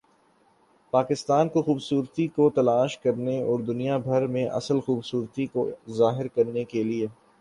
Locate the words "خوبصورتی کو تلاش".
1.61-2.97